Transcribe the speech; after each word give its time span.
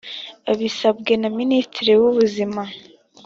abisabwe 0.51 1.11
na 1.21 1.29
minisitiri 1.37 1.91
w 2.01 2.03
ubuzima 2.09 2.61